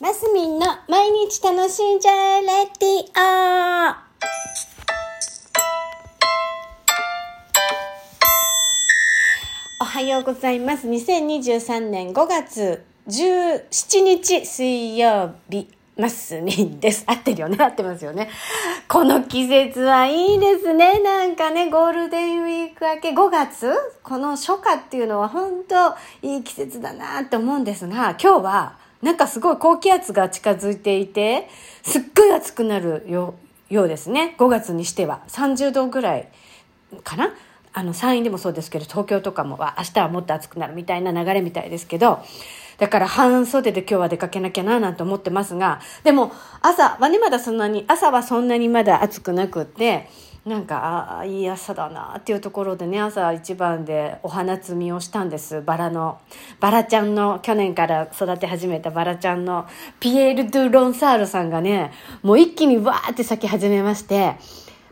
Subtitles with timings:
[0.00, 3.94] マスミンの毎日楽しんじゃえレディオ
[9.80, 10.88] おはようございます。
[10.88, 17.04] 2023年5月17日水曜日、マスミンです。
[17.06, 18.28] 合ってるよね合ってますよね。
[18.88, 20.98] この季節はいいですね。
[21.04, 23.72] なんかね、ゴールデンウィーク明け5月
[24.02, 25.94] この初夏っていうのは本当
[26.26, 31.48] いい季節だなって思うんですが、今日はなんかすごい高気圧が近づいていて、
[31.82, 33.34] すっごい暑くなるよ
[33.68, 34.34] ようですね。
[34.38, 35.22] 5月にしては。
[35.28, 36.28] 30度ぐらい
[37.02, 37.34] かな？
[37.74, 42.20] あの、山陰でもそうですけど、東京とかもは明日はもっと暑くなるみたいな流れみたいですけど、
[42.78, 50.08] だから半袖で今日は出かけなきゃななんて思ってますが、でも朝はね、まだそんなに、朝はそんなにまだ暑くなくって、
[50.46, 55.62] なんか、ああ、いい朝だなっていうところでね、朝一番でお花摘みをしたんです。
[55.62, 56.18] バラの。
[56.60, 59.66] バラちゃんの、去年から育て始めたバラちゃんの、
[60.00, 64.36] ピエール・ドゥ・ロンサールさんがね、もう一気にわーって咲き始めまして、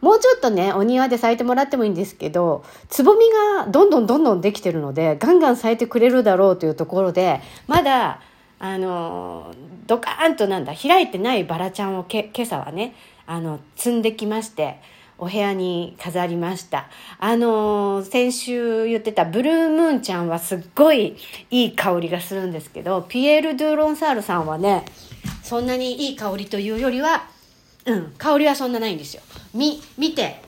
[0.00, 3.26] もうちょっとね、お庭で咲いてもらってもいいんですけど、つぼみ
[3.58, 8.20] がどんどんどんどんできてるので、ガンガン咲いてくれるだろうというところで、まだ、
[8.60, 9.52] あの、
[9.88, 12.94] ドカーンとなんだ、開いてないバラちゃんをけ今朝はね、
[13.26, 14.80] あの、摘んできまして、
[15.20, 16.88] お部屋に飾りました。
[17.18, 21.16] あの先週言ってたブルームーンちゃんはすっごい
[21.50, 24.86] いい香りがするんですけど、ピエール・ドゥ・ロンサールさんはね、
[25.42, 27.28] そんなにいい香りというよりは、
[27.84, 29.22] うん、香りはそんなないんですよ。
[29.52, 30.40] み、見て、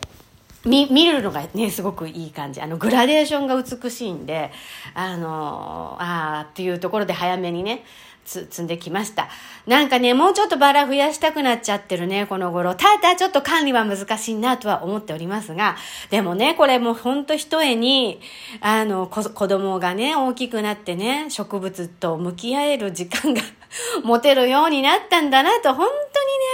[0.65, 2.61] み、見るのがね、すごくいい感じ。
[2.61, 4.53] あの、グラデーションが美しいんで、
[4.95, 7.85] あの、あーっていうところで早めにね、
[8.25, 9.29] つ、積んできました。
[9.67, 12.75] なんかね、もうちょっとバラ増やしたくなっちゃってるね、この頃。
[12.75, 15.77] ただ、ちょっと管理は難しいなとは思っておりますが、
[16.11, 18.21] でもね、これもうほんと一重に、
[18.61, 23.43] あの、子供がね、大きくなってね、植物と向き合える時間が
[24.05, 25.89] 持てるようになったんだなと、本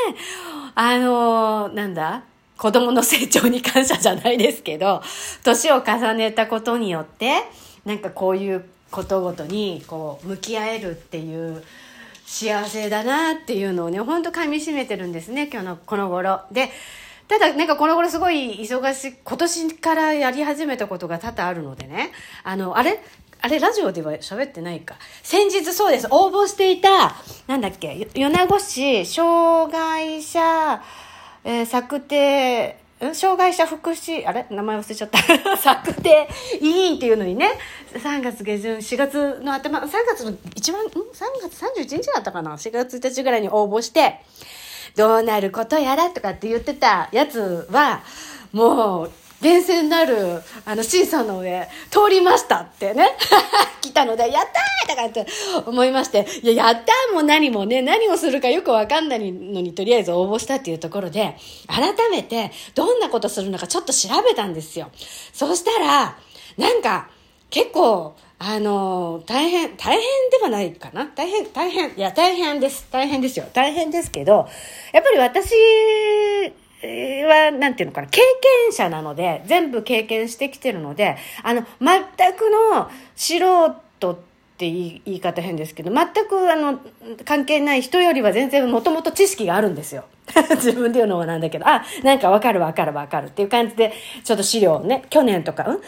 [0.06, 0.20] 当にね、
[0.75, 2.23] あの、なんだ？
[2.59, 5.01] 子供の成長に感謝じゃないですけど、
[5.45, 7.45] 年を重ねたことによって、
[7.85, 11.64] なんかこういうことごとに、こう、向き合えるっていう
[12.27, 16.41] 幸せだなっていうのをね、ほんと噛み締めてるんですね、今日のこの頃。
[16.51, 16.70] で、
[17.29, 22.11] ただ、なんかこの頃すごい忙しい、今年からやり始めたことが多々あるのでね、
[22.42, 23.01] あの、あれ？
[23.41, 24.97] あれ、ラジオでは喋ってないか。
[25.23, 26.08] 先日そうです。
[26.11, 27.14] 応募していた、
[27.47, 30.83] なんだっけ、米子市障害者、
[31.44, 32.78] えー策定、
[33.12, 34.46] 障害者福祉、あれ？
[34.50, 35.18] 名前忘れちゃった。
[35.56, 36.28] 策定
[36.60, 37.50] 委員っていうのにね、
[37.94, 40.92] 3月下旬、4月の頭、3月の一番、ん ?3
[41.42, 44.20] 月31日だったかな ?4 月1日ぐらいに応募して、
[44.96, 48.02] どうなることやらとかって言ってたやつは、
[48.52, 53.16] もう、厳選なる、あの、審査の上、通りましたってね、
[53.80, 54.42] 来たので、やっ
[54.86, 55.26] たーとかって
[55.66, 61.36] 思いまして、いや、やったーも何もね、何をするかよくわかんないのに、とりあえず応募したっていうところで、
[61.68, 64.90] 改めて、どんなことするのかちょっと調べたんですよ。
[65.32, 66.16] そしたら、
[66.56, 67.08] なんか、
[67.50, 70.00] 結構、あの大変、大変
[70.30, 72.86] ではないかな大変、大変、いや、大変です。
[72.90, 73.46] 大変ですよ。
[73.52, 74.48] 大変ですけど、
[74.92, 75.55] やっぱり私
[76.83, 78.20] は、なんていうのかな、経
[78.64, 82.00] 験者なので、全部経験してきてるので、あの、全
[82.34, 84.16] くの素人っ
[84.58, 86.80] て言い方変ですけど、全くあの、
[87.24, 90.05] 関係ない人よりは全然もともと知識があるんですよ。
[90.56, 93.92] 自分で言うのはなんだけど、あ、なんかわかるわかるわかるっていう感じで、
[94.24, 95.83] ちょっと資料をね、去年とか、うん ?3 年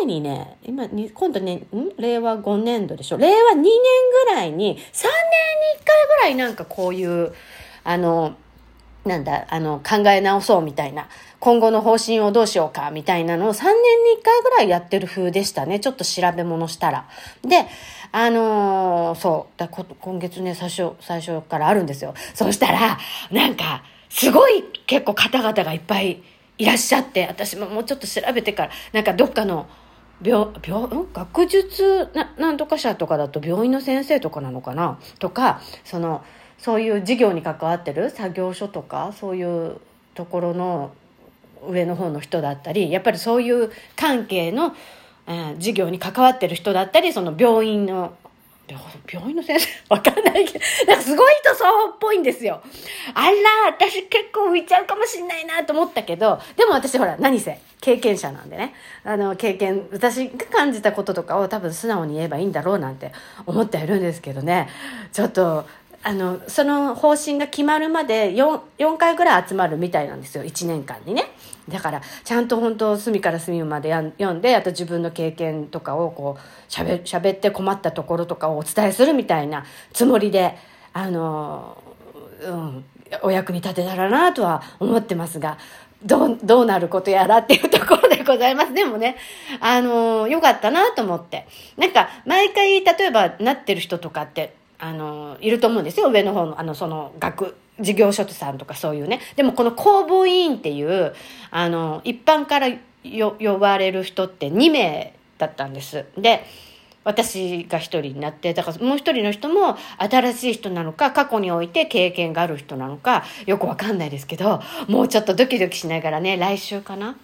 [0.00, 1.90] 前にね、今に、今度ね、ん？
[1.98, 3.16] 令和5年度でしょ？
[3.16, 3.62] 令和2年
[4.26, 4.78] ぐらいに、3年に1
[5.84, 7.32] 回ぐらいなんかこういう、
[7.84, 8.36] あの、
[9.06, 11.08] なんだ、あの、考え直そうみたいな、
[11.38, 15.78] 今後の方針をどうしようかみたいなのを3年に1回ぐらいやってる風でしたね。
[15.80, 17.08] ちょっと調べ物したら。
[17.42, 17.66] で、
[18.12, 22.14] あのーそう、だ今月ね、最初、最初からあるんですよ。
[22.34, 22.98] そうしたら、
[23.30, 26.22] なんか、すごい結構方々がいっぱい
[26.58, 29.68] いらっしゃって、私ももうちょっと調べてから、なんかどっかの、
[30.22, 34.98] 病、病、学術な、なんとか社とかだと病院の先生とかなのかな？
[35.18, 36.24] とか、その、
[36.58, 38.10] そういう事業に関わってる？
[38.10, 39.76] 作業所とか、そういう
[40.14, 40.92] ところの
[41.68, 44.74] 上の方の人だったり、やっぱりそういう関係の、
[45.28, 48.14] え事業に関わってる人だったり、その病院の、
[48.68, 48.82] 病
[49.12, 49.66] 病院の先生？
[49.94, 52.62] わかんないけど、なんかすごい人そうっぽいんですよ。
[53.14, 53.32] あら、
[53.68, 58.74] 私結構浮いちゃうかもしんないなと思ったけど、でも私ほら、何せ、経験者なんでね。
[59.04, 63.12] あの、経験、私が感じたこととかを多分素直に言えばいいんだろうなんて
[63.46, 64.68] 思ってはいるんですけどね。
[65.12, 65.66] ちょっと、
[66.06, 70.44] あの、その方針が決まるまで 4, 4回ぐらい集まるみたいなんですよ。
[70.44, 71.24] 1年間にね。
[71.68, 80.56] だから、ちゃんと本当、隅から隅まで読んで、あと自分の経験とかをこう、喋、喋って困ったところとかをお伝えするみたいなつもりで、
[80.92, 81.76] あの、
[82.40, 82.84] うん、
[83.22, 85.58] お役に立てたらなとは思ってますが、
[86.04, 88.72] どう、どうなることやらっていうところでございます。
[88.72, 89.16] でもね、
[89.58, 91.48] あのー、よかったなと思って。
[91.76, 96.10] なんか、毎回、例えば、なってる人とかって、あの、いると思うんですよ。
[96.10, 99.20] 上の方の、あの、その、学、事業所さんとかそういうね。
[99.36, 101.14] でも、この公募委員っていう、
[101.50, 102.68] あの、一般から
[103.04, 106.04] 呼ばれる人って2名だったんです。
[106.16, 106.44] で、
[107.04, 117.16] 私が一人になって、だからもう一人の人も新しい人なのか、過去において経験がある人なのか、よくわかんないですけど、もうちょっとドキドキしながらね、来週かな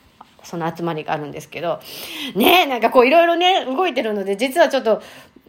[0.45, 1.81] その集まりがあるんですけど、
[2.35, 5.03] ねなんかこういろいろね、動いてるので、実はちょっと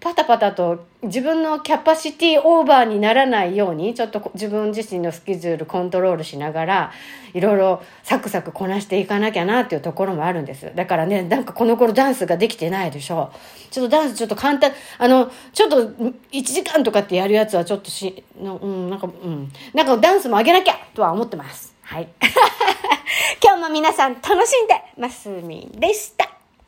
[0.04, 6.92] パタパタと自分のキャパシティオーバーにならないように、ちょっと自分自身のスケジュールコントロールしながら、
[7.34, 10.70] いろいろサクサクこなしていかなきゃなっていうところもあるんです。
[10.76, 13.32] だからね、なんかこの頃ダンスができてないでしょ。
[13.72, 21.74] ちょっとダンスちょっと簡単、あの、ちょっと1時間とかってやるやつはちょっとしの、うん、なんか、うん、なんかダンスも上げなきゃとは思ってます。
[21.82, 22.10] はい。
[23.42, 26.23] 今日も皆さん楽しんでますみでした。